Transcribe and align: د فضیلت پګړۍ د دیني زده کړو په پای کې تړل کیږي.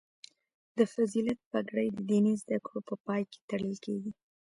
د 0.77 0.79
فضیلت 0.93 1.39
پګړۍ 1.51 1.87
د 1.93 1.97
دیني 2.09 2.33
زده 2.41 2.57
کړو 2.65 2.79
په 2.89 2.95
پای 3.05 3.21
کې 3.31 3.39
تړل 3.49 3.75
کیږي. 3.85 4.11